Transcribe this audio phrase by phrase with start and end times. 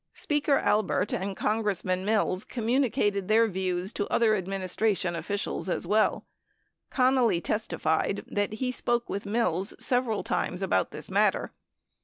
[0.15, 6.25] Speaker Albert and Congressman Mills communicated their views to other administration officials, as well.
[6.91, 11.51] Connally testified that he spoke with Mills several times about this matter.